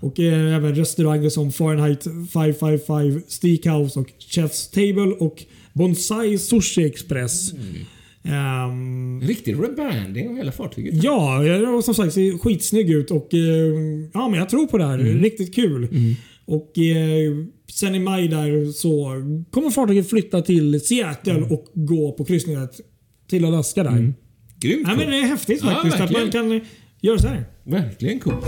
Och 0.00 0.20
eh, 0.20 0.54
även 0.56 0.74
restauranger 0.74 1.28
som 1.28 1.52
Fahrenheit 1.52 2.04
555 2.32 3.22
Steakhouse 3.28 3.98
och 4.00 4.06
Chef's 4.30 4.70
Table 4.74 5.16
och 5.26 5.42
Bonsai 5.72 6.38
Sushi 6.38 6.84
Express. 6.86 7.52
Ehm, 8.24 9.20
Riktig 9.20 9.54
rebranding 9.62 10.28
av 10.28 10.36
hela 10.36 10.52
fartyget. 10.52 11.02
Ja, 11.04 11.44
jag- 11.44 11.84
som 11.84 11.94
sagt 11.94 12.12
ser 12.14 12.38
skitsnygg 12.38 12.90
ut 12.90 13.10
och 13.10 13.34
eh, 13.34 13.40
ja, 14.14 14.28
men 14.28 14.38
jag 14.38 14.48
tror 14.48 14.66
på 14.66 14.78
det 14.78 14.84
här. 14.86 14.98
Riktigt 14.98 15.54
kul. 15.54 15.88
Och 16.44 16.78
eh, 16.78 17.32
sen 17.72 17.94
i 17.94 17.98
maj 17.98 18.28
där 18.28 18.72
så 18.72 19.12
kommer 19.50 19.70
fartyget 19.70 20.08
flytta 20.10 20.42
till 20.42 20.80
Seattle 20.80 21.40
och 21.42 21.64
gå 21.74 22.12
på 22.12 22.24
kryssningar 22.24 22.64
ett 22.64 22.80
till 23.28 23.44
Alaska 23.44 23.82
där. 23.82 24.12
Grymt 24.60 24.88
Ja, 24.88 24.96
men 24.96 25.10
det 25.10 25.16
är 25.18 25.22
häftigt 25.26 25.60
Ja, 25.62 25.70
faktiskt 25.70 26.00
att 26.00 26.10
man 26.10 26.30
kan 26.30 26.60
göra 27.00 27.18
så 27.18 27.28
här. 27.28 27.44
Verkligen 27.64 28.20
coolt. 28.20 28.44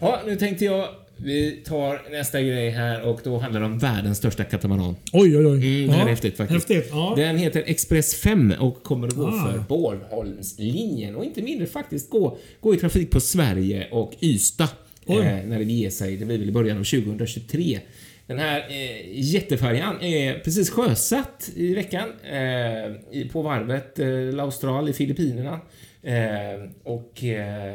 Ja, 0.00 0.20
nu 0.26 0.36
tänkte 0.36 0.64
jag 0.64 0.88
vi 1.16 1.62
tar 1.66 2.10
nästa 2.10 2.42
grej 2.42 2.70
här 2.70 3.02
och 3.02 3.20
då 3.24 3.38
handlar 3.38 3.60
det 3.60 3.66
om 3.66 3.78
världens 3.78 4.18
största 4.18 4.44
katamaran. 4.44 4.96
Oj, 5.12 5.36
oj, 5.38 5.46
oj. 5.46 5.66
Mm, 5.82 5.86
det 5.86 5.92
här 5.92 6.04
är 6.06 6.10
häftigt 6.10 6.36
faktiskt. 6.36 6.68
Häftigt. 6.68 6.90
Ja. 6.92 7.12
Den 7.16 7.36
heter 7.38 7.62
Express 7.66 8.14
5 8.14 8.54
och 8.60 8.82
kommer 8.82 9.08
att 9.08 9.14
gå 9.14 9.26
Ah. 9.26 9.52
för 9.52 9.58
Bornholmslinjen 9.68 11.16
och 11.16 11.24
inte 11.24 11.42
mindre 11.42 11.66
faktiskt 11.66 12.10
gå, 12.10 12.38
gå 12.60 12.74
i 12.74 12.76
trafik 12.76 13.10
på 13.10 13.20
Sverige 13.20 13.88
och 13.90 14.12
Ystad 14.20 14.68
eh, 15.06 15.16
när 15.22 15.58
det 15.58 15.64
ger 15.64 15.90
sig. 15.90 16.16
Det 16.16 16.24
blir 16.24 16.38
väl 16.38 16.48
i 16.48 16.52
början 16.52 16.78
av 16.78 16.84
2023. 16.84 17.80
Den 18.26 18.38
här 18.38 18.58
eh, 18.70 19.20
jättefärjan 19.20 20.00
är 20.02 20.38
precis 20.38 20.70
sjösatt 20.70 21.50
i 21.54 21.74
veckan 21.74 22.08
eh, 22.22 23.26
på 23.32 23.42
varvet 23.42 23.98
eh, 23.98 24.08
La 24.08 24.42
Austral 24.42 24.88
i 24.88 24.92
Filippinerna. 24.92 25.60
Eh, 26.02 26.70
och 26.84 27.24
eh, 27.24 27.74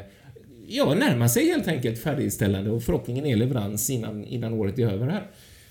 ja, 0.68 0.94
närmar 0.94 1.28
sig 1.28 1.46
helt 1.46 1.68
enkelt 1.68 2.00
färdigställande 2.00 2.72
och 2.72 2.84
förhoppningen 2.84 3.26
är 3.26 3.36
leverans 3.36 3.90
innan, 3.90 4.26
innan 4.26 4.54
året 4.54 4.80
är 4.80 4.88
över 4.88 5.08
här. 5.08 5.28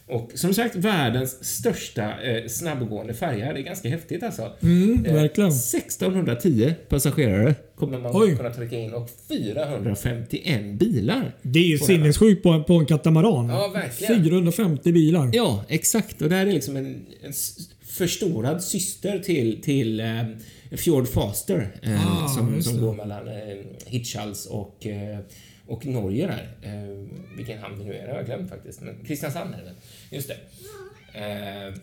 Och 0.07 0.31
som 0.35 0.55
sagt, 0.55 0.77
världens 0.77 1.45
största 1.45 2.23
eh, 2.23 2.47
snabbgående 2.49 3.15
färja. 3.15 3.53
Det 3.53 3.61
är 3.61 3.63
ganska 3.63 3.89
häftigt 3.89 4.23
alltså. 4.23 4.53
Mm, 4.63 5.03
verkligen. 5.03 5.51
1610 5.51 6.75
passagerare 6.89 7.55
kommer 7.77 7.99
man 7.99 8.13
Oj. 8.15 8.37
kunna 8.37 8.51
trycka 8.51 8.77
in 8.77 8.93
och 8.93 9.11
451 9.29 10.79
bilar. 10.79 11.37
Det 11.43 11.59
är 11.59 11.65
ju 11.65 11.79
sinnessjukt 11.79 12.43
på, 12.43 12.63
på 12.63 12.75
en 12.75 12.87
katamaran. 12.87 13.49
Ja, 13.49 13.71
verkligen. 13.75 14.23
450 14.23 14.93
bilar. 14.93 15.31
Ja, 15.33 15.65
exakt. 15.69 16.23
Och 16.23 16.29
det 16.29 16.35
här 16.35 16.47
är 16.47 16.53
liksom 16.53 16.77
en, 16.77 17.07
en 17.23 17.33
förstorad 17.87 18.63
syster 18.63 19.19
till, 19.19 19.63
till 19.63 20.01
eh, 20.01 20.07
Fjord 20.77 21.09
Faster 21.09 21.81
eh, 21.83 22.25
Ah, 22.25 22.29
som, 22.29 22.63
som 22.63 22.81
går 22.81 22.95
mellan 22.95 23.29
eh, 23.29 23.57
Hirtshals 23.87 24.47
och, 24.47 24.87
eh, 24.87 25.19
och 25.67 25.87
Norge 25.87 26.27
där. 26.27 26.57
Eh, 26.63 27.09
vilken 27.37 27.59
hamn 27.59 27.79
det 27.79 27.85
nu 27.85 27.95
är, 27.95 28.07
det 28.07 28.11
har 28.11 28.19
jag 28.19 28.27
glömt 28.27 28.51
faktiskt. 28.51 28.81
Men 28.81 29.05
Kristiansand 29.05 29.55
är 29.55 29.65
det. 29.65 29.75
Just 30.17 30.29
det. 30.29 30.37
Eh, 31.19 31.75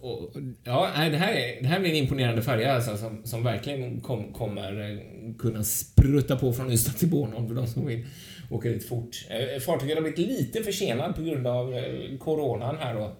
och, 0.00 0.30
ja, 0.64 0.90
det, 1.10 1.16
här 1.16 1.32
är, 1.32 1.62
det 1.62 1.68
här 1.68 1.80
blir 1.80 1.90
en 1.90 1.96
imponerande 1.96 2.42
färja 2.42 2.74
alltså, 2.74 2.96
som, 2.96 3.24
som 3.24 3.44
verkligen 3.44 4.00
kom, 4.00 4.32
kommer 4.32 5.02
kunna 5.38 5.64
sprutta 5.64 6.36
på 6.36 6.52
från 6.52 6.70
Ystad 6.72 6.92
till 6.98 7.08
Bornholm 7.08 7.48
för 7.48 7.54
de 7.54 7.66
som 7.66 7.86
vill 7.86 8.06
åka 8.50 8.68
dit 8.68 8.88
fort. 8.88 9.26
Eh, 9.30 9.60
fartyget 9.60 9.96
har 9.96 10.02
blivit 10.02 10.18
lite 10.18 10.62
försenad 10.62 11.16
på 11.16 11.22
grund 11.22 11.46
av 11.46 11.74
eh, 11.74 12.18
coronan 12.18 12.76
här 12.80 12.94
då. 12.94 13.16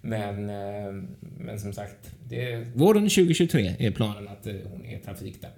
Men, 0.00 0.50
eh, 0.50 1.02
men 1.38 1.60
som 1.60 1.72
sagt, 1.72 2.10
det 2.28 2.52
är, 2.52 2.66
våren 2.74 3.02
2023 3.02 3.74
är 3.78 3.90
planen 3.90 4.28
att 4.28 4.46
eh, 4.46 4.54
hon 4.70 4.86
är 4.86 4.98
trafik 4.98 5.36
där. 5.40 5.50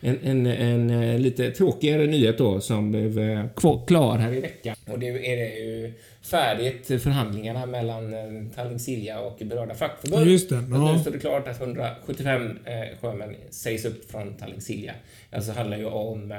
En, 0.00 0.18
en, 0.22 0.46
en, 0.46 0.90
eh, 0.90 1.18
lite 1.18 1.50
tråkigare 1.50 2.06
nyhet 2.06 2.38
då 2.38 2.60
som 2.60 2.90
blev 2.90 3.48
klar 3.86 4.18
här 4.18 4.32
i 4.32 4.40
veckan. 4.40 4.76
Och 4.86 4.98
det 4.98 5.08
är 5.08 5.36
det 5.36 5.54
ju 5.54 5.92
färdigt 6.22 6.86
förhandlingarna 6.86 7.66
mellan 7.66 8.14
Tallink 8.54 8.80
Silja 8.80 9.20
och 9.20 9.38
berörda 9.44 9.74
fackförbund. 9.74 10.26
Ja, 10.26 10.30
just 10.30 10.48
det. 10.48 10.64
Ja. 10.70 10.92
Nu 10.92 10.98
står 10.98 11.10
det 11.10 11.18
klart 11.18 11.48
att 11.48 11.60
175 11.60 12.58
eh, 12.64 12.98
sjömän 13.00 13.34
sägs 13.50 13.84
upp 13.84 14.10
från 14.10 14.34
Tallink 14.34 14.62
Silja. 14.62 14.94
Alltså 15.32 15.52
handlar 15.52 15.78
ju 15.78 15.84
om 15.84 16.32
eh, 16.32 16.38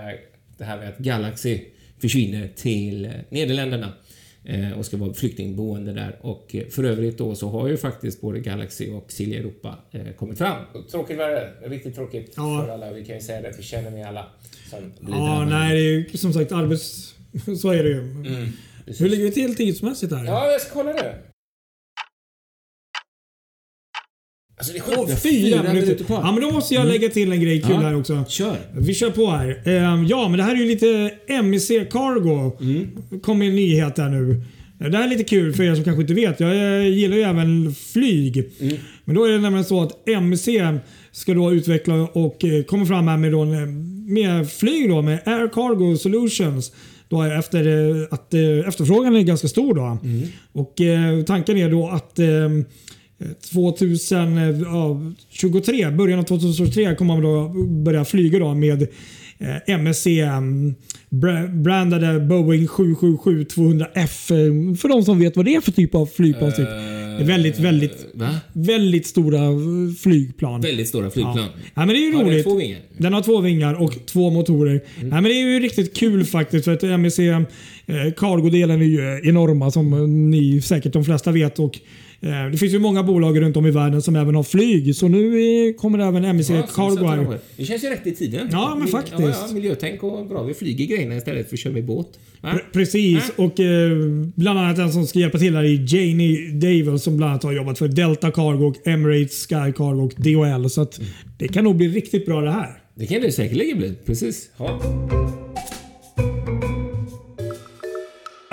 det 0.57 0.63
här 0.63 0.77
med 0.77 0.89
att 0.89 0.97
Galaxy 0.97 1.59
försvinner 2.01 2.49
till 2.55 3.05
eh, 3.05 3.11
Nederländerna 3.29 3.93
eh, 4.45 4.71
och 4.71 4.85
ska 4.85 4.97
vara 4.97 5.13
flyktingboende 5.13 5.93
där. 5.93 6.17
Och 6.21 6.55
eh, 6.55 6.67
för 6.67 6.83
övrigt 6.83 7.17
då 7.17 7.35
så 7.35 7.49
har 7.49 7.67
ju 7.67 7.77
faktiskt 7.77 8.21
både 8.21 8.39
Galaxy 8.39 8.89
och 8.89 9.11
Silja 9.11 9.39
Europa 9.39 9.75
kommit 10.17 10.37
fram. 10.37 10.63
Tråkigt 10.91 11.17
var 11.17 11.29
det. 11.29 11.51
Riktigt 11.65 11.95
tråkigt 11.95 12.33
Ja. 12.35 12.63
för 12.65 12.73
alla. 12.73 12.91
Vi 12.91 13.05
kan 13.05 13.15
ju 13.15 13.21
säga 13.21 13.41
det 13.41 13.49
att 13.49 13.59
vi 13.59 13.63
känner 13.63 13.91
med 13.91 14.07
alla 14.07 14.25
Ja, 15.07 15.45
nej, 15.45 15.75
det 15.77 15.81
är 15.81 16.11
ju 16.11 16.17
som 16.17 16.33
sagt 16.33 16.51
arbets... 16.51 17.15
Så 17.61 17.69
är 17.71 17.83
det 17.83 17.89
ju. 17.89 17.99
Mm. 18.01 18.49
Hur 18.99 19.09
ligger 19.09 19.23
vi 19.23 19.31
till 19.31 19.55
tidsmässigt 19.55 20.13
här? 20.13 20.25
Ja, 20.25 20.51
jag 20.51 20.61
ska 20.61 20.73
kolla 20.73 20.93
det. 20.93 21.15
Alltså 24.59 24.73
det 24.73 24.79
är 24.79 25.05
sjukt. 25.07 25.21
fyra 25.23 25.73
minuter 25.73 26.03
kvar. 26.03 26.21
Ja, 26.23 26.31
men 26.31 26.41
då 26.41 26.51
måste 26.51 26.73
jag 26.75 26.87
lägga 26.87 27.09
till 27.09 27.31
en 27.31 27.41
grej 27.41 27.61
kul 27.61 27.71
Ja. 27.71 27.79
här 27.81 27.95
också. 27.95 28.23
Kör. 28.27 28.55
Vi 28.77 28.93
kör 28.93 29.09
på 29.11 29.27
här. 29.31 29.61
Ehm, 29.65 30.05
ja, 30.05 30.27
men 30.29 30.37
det 30.37 30.43
här 30.43 30.51
är 30.55 30.59
ju 30.59 30.65
lite 30.65 31.11
MEC 31.43 31.67
Cargo. 31.91 32.57
kom 33.21 33.41
en 33.41 33.55
nyhet 33.55 33.97
här 33.97 34.09
nu. 34.09 34.41
Det 34.89 34.97
här 34.97 35.03
är 35.05 35.09
lite 35.09 35.23
kul 35.23 35.53
för 35.53 35.63
er 35.63 35.75
som 35.75 35.83
kanske 35.83 36.01
inte 36.01 36.13
vet. 36.13 36.39
Jag 36.39 36.51
eh, 36.81 36.87
gillar 36.87 37.15
ju 37.17 37.21
även 37.23 37.73
flyg. 37.75 38.43
Men 39.05 39.15
då 39.15 39.23
är 39.25 39.29
det 39.31 39.37
nämligen 39.39 39.65
så 39.65 39.81
att 39.83 40.07
MEC 40.21 40.47
ska 41.11 41.33
då 41.33 41.53
utveckla 41.53 41.93
och 41.93 42.45
eh, 42.45 42.63
komma 42.63 42.85
fram 42.85 43.07
här 43.07 43.17
med, 43.17 43.31
då, 43.31 43.45
med 44.07 44.51
flyg 44.51 44.89
då, 44.89 45.01
med 45.01 45.19
Air 45.25 45.47
Cargo 45.47 45.97
Solutions. 45.97 46.71
Då 47.09 47.23
efter 47.23 47.67
eh, 47.67 48.07
att 48.11 48.33
efterfrågan 48.67 49.15
är 49.15 49.21
ganska 49.21 49.47
stor. 49.47 49.73
Då. 49.73 49.97
Och 50.51 50.81
eh, 50.81 51.23
Tanken 51.23 51.57
är 51.57 51.69
då 51.69 51.87
att 51.89 52.19
eh, 52.19 52.27
2023, 53.53 55.91
början 55.91 56.19
av 56.19 56.23
2023 56.23 56.95
kommer 56.95 57.13
man 57.15 57.23
då 57.23 57.49
börja 57.83 58.05
flyga 58.05 58.39
då 58.39 58.53
med 58.53 58.81
eh, 59.37 59.55
MSC 59.79 60.07
um, 60.07 60.75
bra- 61.09 61.47
brandade 61.47 62.19
Boeing 62.19 62.67
777-200F. 62.67 64.31
eh, 64.31 64.75
För 64.75 64.89
de 64.89 65.03
som 65.03 65.19
vet 65.19 65.35
vad 65.35 65.45
det 65.45 65.55
är 65.55 65.61
för 65.61 65.71
typ 65.71 65.95
av 65.95 66.05
flygplan. 66.05 66.51
typ. 66.51 66.67
Är 67.19 67.23
väldigt, 67.23 67.59
väldigt, 67.59 68.05
Va? 68.13 68.35
väldigt 68.53 69.07
stora 69.07 69.43
eh, 69.45 69.51
flygplan. 70.03 70.61
Väldigt 70.61 70.87
stora 70.87 71.09
flygplan. 71.09 71.37
Ja. 71.37 71.45
ja, 71.73 71.85
men 71.85 71.87
det 71.87 71.95
är 71.95 72.09
ju 72.09 72.13
Har 72.15 72.23
den 72.23 72.31
roligt. 72.33 72.43
två 72.45 72.55
vingar? 72.55 72.79
Den 72.97 73.13
har 73.13 73.21
två 73.21 73.41
vingar 73.41 73.73
och 73.73 74.05
två 74.05 74.29
motorer. 74.29 74.71
Mm. 74.71 74.83
Nej, 75.09 75.09
men 75.09 75.23
det 75.23 75.31
är 75.41 75.53
ju 75.53 75.59
riktigt 75.59 75.97
kul 75.97 76.25
faktiskt 76.25 76.65
för 76.65 76.73
att 76.73 76.83
eh, 76.83 76.97
Cargo-delen 78.17 78.81
är 78.81 78.85
ju 78.85 79.21
enorma 79.29 79.71
som 79.71 79.93
eh, 79.93 79.99
ni 80.07 80.61
säkert 80.61 80.93
de 80.93 81.05
flesta 81.05 81.31
vet. 81.31 81.59
Och, 81.59 81.79
eh, 82.21 82.51
det 82.51 82.57
finns 82.57 82.73
ju 82.73 82.79
många 82.79 83.03
bolag 83.03 83.41
runt 83.41 83.57
om 83.57 83.65
i 83.65 83.71
världen 83.71 84.01
som 84.01 84.15
även 84.15 84.35
har 84.35 84.43
flyg. 84.43 84.95
Så 84.95 85.07
nu 85.07 85.27
eh, 85.67 85.73
kommer 85.73 85.99
även 85.99 86.37
MEC 86.37 86.49
Ja, 86.49 86.61
Cargo. 86.75 87.33
Det 87.57 87.65
känns 87.65 87.83
ju 87.83 87.89
rätt 87.89 88.07
i 88.07 88.15
tiden. 88.15 88.49
Ja, 88.51 88.75
men 88.79 88.87
faktiskt. 88.87 89.19
Ja, 89.19 89.29
ja, 89.47 89.53
miljötänk 89.53 90.03
och 90.03 90.27
bra. 90.27 90.43
Vi 90.43 90.53
flyger 90.53 90.85
grejerna 90.85 91.15
istället 91.17 91.49
för 91.49 91.55
att 91.55 91.59
köra 91.59 91.73
med 91.73 91.85
båt. 91.85 92.07
Va? 92.41 92.49
Pre- 92.53 92.61
Precis. 92.73 93.31
Och 93.35 93.59
eh, 93.59 93.91
bland 94.35 94.59
annat 94.59 94.75
den 94.75 94.91
som 94.93 95.07
ska 95.07 95.19
hjälpa 95.19 95.37
till 95.37 95.55
här 95.55 95.63
är 95.63 95.95
Janie 95.95 96.51
Davel 96.51 96.99
som 96.99 97.17
bland 97.17 97.29
annat 97.31 97.43
har 97.43 97.51
jobbat 97.51 97.77
för 97.77 97.87
Delta 97.87 98.31
Cargo, 98.31 98.65
och 98.65 98.87
Emirates 98.87 99.47
Sky 99.47 99.71
Cargo 99.77 100.01
och 100.05 100.13
DHL. 100.17 100.69
Så 100.69 100.81
att 100.81 100.99
det 101.37 101.47
kan 101.47 101.63
nog 101.63 101.75
bli 101.75 101.87
riktigt 101.87 102.25
bra 102.25 102.41
det 102.41 102.51
här. 102.51 102.69
Det 102.95 103.05
kan 103.05 103.21
det 103.21 103.31
säkerligen 103.31 103.77
bli. 103.77 103.93
Precis. 104.05 104.49
Ja. 104.57 104.81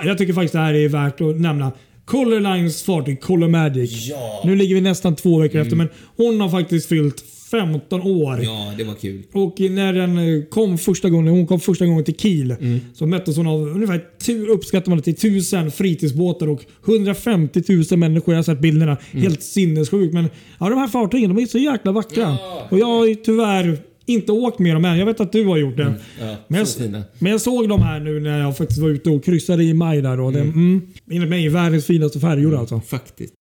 Jag 0.05 0.19
tycker 0.19 0.33
faktiskt 0.33 0.53
det 0.53 0.59
här 0.59 0.75
är 0.75 0.88
värt 0.88 1.21
att 1.21 1.41
nämna. 1.41 1.73
Color 2.05 2.41
Lines 2.41 2.83
fartyg 2.83 3.21
Color 3.21 3.49
Magic. 3.49 4.09
Ja. 4.11 4.43
Nu 4.45 4.57
ligger 4.57 4.75
vi 4.75 4.81
nästan 4.81 5.17
två 5.17 5.38
veckor 5.38 5.61
efter 5.61 5.76
men 5.76 5.88
hon 6.17 6.41
har 6.41 6.49
faktiskt 6.49 6.88
fyllt 6.88 7.25
15 7.50 8.03
år. 8.03 8.41
ja, 8.43 8.73
det 8.79 8.85
var 8.85 8.95
kul. 8.95 9.23
Och 9.33 9.61
när 9.61 9.93
den 9.93 10.19
eh, 10.19 10.45
kom 10.45 10.79
första 10.79 11.11
gången, 11.11 11.35
hon 11.35 11.47
kom 11.47 11.61
första 11.61 11.87
gången 11.87 12.05
till 12.05 12.17
Kiel 12.17 12.57
så 12.95 13.07
möttes 13.07 13.37
hon 13.37 13.47
av 13.47 13.62
ungefär, 13.69 14.05
uppskattar 14.50 14.91
man 14.91 14.99
det 14.99 15.05
till 15.05 15.15
1000 15.15 15.71
fritidsbåtar 15.71 16.49
och 16.49 16.65
150 16.87 17.62
000 17.91 17.99
människor. 17.99 18.35
Jag 18.35 18.38
har 18.38 18.43
sett 18.43 18.61
bilderna. 18.61 18.97
Helt 19.12 19.43
sinnessjukt. 19.43 20.15
Men 20.15 20.29
ja, 20.61 20.69
de 20.69 20.79
här 20.79 20.88
fartygen 20.88 21.35
de 21.35 21.43
är 21.43 21.47
så 21.47 21.59
jäkla 21.59 21.93
vackra. 21.93 22.23
Ja. 22.23 22.67
Och 22.71 22.79
jag 22.79 22.87
har 22.87 23.07
ju 23.07 23.15
tyvärr 23.15 23.79
inte 24.07 24.33
åkt 24.33 24.59
med 24.59 24.75
dem 24.77 24.85
än. 24.85 24.99
Jag 24.99 25.07
vet 25.07 25.21
att 25.21 25.33
du 25.33 25.45
har 25.45 25.57
gjort 25.57 25.77
det. 25.77 25.95
Ja, 26.21 26.37
Men 26.49 26.59
jag, 26.59 26.69
fina. 26.69 27.03
men 27.19 27.33
jag 27.33 27.41
såg 27.41 27.69
dem 27.69 27.83
här 27.83 28.01
nu 28.01 28.21
när 28.21 28.41
jag 28.41 28.57
faktiskt 28.57 28.81
var 28.81 28.89
ute 28.89 29.11
och 29.11 29.25
kryssade 29.25 29.65
i 29.65 29.75
maj. 29.75 30.03
Där 30.03 30.21
och 30.21 30.33
det, 30.33 30.41
mm, 30.41 30.83
enligt 31.11 31.31
mig 31.31 31.49
världens 31.49 31.87
finaste 31.87 32.21
färjor 32.21 32.57
alltså. 32.57 32.81
Faktiskt. 32.81 33.35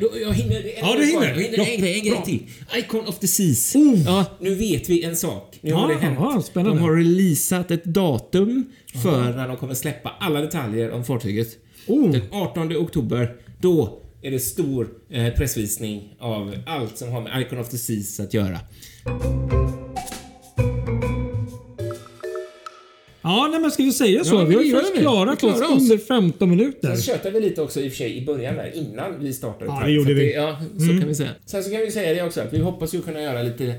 Då, 0.00 0.10
jag 0.22 0.32
hinner, 0.32 0.56
en 0.56 0.62
Ja, 0.80 0.94
du 0.98 1.04
hinner. 1.06 1.28
Jag 1.28 1.34
hinner 1.34 1.58
Ja, 1.58 1.64
en 1.74 1.80
grej, 1.80 1.98
en 1.98 2.04
grej 2.04 2.22
till. 2.24 2.40
Icon 2.78 3.06
of 3.06 3.18
the 3.18 3.26
Seas. 3.26 3.74
Oh. 3.76 4.00
Ja, 4.06 4.24
nu 4.40 4.54
vet 4.54 4.88
vi 4.88 5.02
en 5.04 5.16
sak. 5.16 5.58
Nu 5.60 5.72
har 5.72 5.88
det 5.88 5.94
hänt. 5.94 6.18
ja, 6.20 6.42
spännande. 6.42 6.78
De 6.78 6.82
har 6.82 6.96
releasat 6.96 7.70
ett 7.70 7.84
datum 7.84 8.64
för 9.02 9.32
när 9.36 9.48
de 9.48 9.56
kommer 9.56 9.74
släppa 9.74 10.12
alla 10.20 10.40
detaljer 10.40 10.90
om 10.90 11.04
fartyget. 11.04 11.48
Oh. 11.86 12.10
Den 12.10 12.22
18 12.30 12.76
oktober. 12.76 13.28
Då 13.60 14.00
är 14.24 14.30
det 14.30 14.40
stor 14.40 14.88
eh, 15.10 15.34
pressvisning 15.34 16.16
av 16.20 16.54
allt 16.66 16.98
som 16.98 17.12
har 17.12 17.20
med 17.20 17.42
Icon 17.42 17.58
of 17.58 17.68
the 17.68 17.78
Seas 17.78 18.20
att 18.20 18.34
göra. 18.34 18.58
Ja, 23.22 23.48
nej, 23.50 23.60
men 23.60 23.70
ska 23.70 23.82
vi 23.82 23.92
säga 23.92 24.24
så? 24.24 24.34
Ja, 24.34 24.44
vi 24.44 24.54
har 24.54 24.62
ju 24.62 24.72
det. 24.94 25.00
klarat 25.00 25.42
Vi 25.42 25.46
oss 25.48 25.60
under 25.70 25.98
15 25.98 26.50
minuter. 26.50 26.88
Sen 26.94 27.02
tjötade 27.02 27.40
vi 27.40 27.46
lite 27.46 27.62
också 27.62 27.80
i 27.80 27.88
och 27.88 27.92
för 27.92 27.96
sig 27.96 28.16
i 28.18 28.24
början 28.26 28.56
där 28.56 28.72
innan 28.76 29.20
vi 29.20 29.32
startade. 29.32 29.64
Ja, 29.66 29.80
det 29.86 29.92
gjorde 29.92 30.14
vi. 30.14 30.34
Mm. 30.34 30.44
Ja, 30.46 30.60
så 30.78 31.00
kan 31.00 31.08
vi 31.08 31.14
säga. 31.14 31.30
Sen 31.46 31.64
så 31.64 31.70
kan 31.70 31.80
vi 31.80 31.90
säga 31.90 32.14
det 32.14 32.22
också 32.22 32.40
att 32.40 32.52
vi 32.52 32.58
hoppas 32.58 32.94
ju 32.94 33.02
kunna 33.02 33.22
göra 33.22 33.42
lite, 33.42 33.74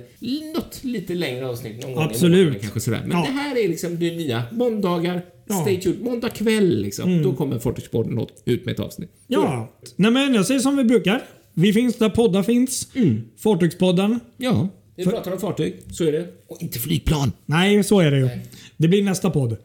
något 0.55 0.83
lite 0.83 1.13
längre 1.13 1.47
avsnitt 1.47 1.81
någon 1.81 1.93
gång 1.93 2.03
i 2.03 2.05
Absolut. 2.05 2.39
månaden 2.39 2.59
kanske 2.61 2.79
sådär. 2.79 3.01
Men 3.07 3.17
Ja. 3.17 3.25
det 3.25 3.31
här 3.31 3.57
är 3.57 3.67
liksom 3.67 3.99
det 3.99 4.11
nya. 4.15 4.43
Måndagar, 4.51 5.21
Ja. 5.47 5.61
stay 5.61 5.81
tuned. 5.81 6.01
Måndag 6.01 6.29
kväll 6.29 6.81
liksom. 6.81 7.23
Då 7.23 7.33
kommer 7.33 7.59
Fortishpodden 7.59 8.27
ut 8.45 8.65
med 8.65 8.73
ett 8.73 8.79
avsnitt. 8.79 9.11
Ja. 9.27 9.69
Nej, 9.95 10.11
men 10.11 10.33
jag 10.33 10.45
säger 10.45 10.59
som 10.59 10.77
vi 10.77 10.83
brukar. 10.83 11.23
Vi 11.53 11.73
finns 11.73 11.95
där 11.95 12.09
poddar 12.09 12.43
finns. 12.43 12.87
Mm. 12.95 13.21
Fartygspodden. 13.37 14.19
Ja, 14.37 14.67
vi 14.95 15.05
pratar 15.05 15.31
om 15.31 15.39
fartyg. 15.39 15.75
Så 15.91 16.03
är 16.03 16.11
det. 16.11 16.27
Och 16.47 16.57
inte 16.61 16.79
flygplan. 16.79 17.31
Nej, 17.45 17.83
så 17.83 17.99
är 17.99 18.11
det 18.11 18.17
ju. 18.17 18.29
Det 18.77 18.87
blir 18.87 19.03
nästa 19.03 19.29
podd. 19.29 19.57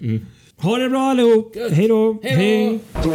Ha 0.56 0.78
det 0.78 0.88
bra 0.88 1.00
allihop. 1.00 1.56
Hej 1.70 1.88
då. 1.88 2.18
Hej 2.22 2.78
då. 3.04 3.10